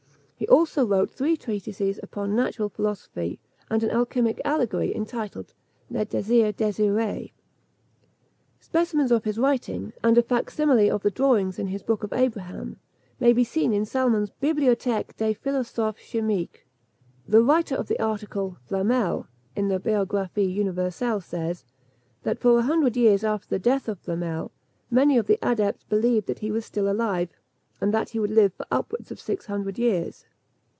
[0.41, 5.53] He also wrote three treatises upon natural philosophy, and an alchymic allegory, entitled
[5.91, 7.31] Le Désir désiré.
[8.59, 12.11] Specimens of his writing, and a fac simile of the drawings in his book of
[12.11, 12.77] Abraham,
[13.19, 16.63] may be seen in Salmon's Bibliothèque des Philosophes Chimiques.
[17.27, 21.65] The writer of the article Flamel in the Biographie Universelle says,
[22.23, 24.49] that for a hundred years after the death of Flamel,
[24.89, 27.29] many of the adepts believed that he was still alive,
[27.79, 30.25] and that he would live for upwards of six hundred years.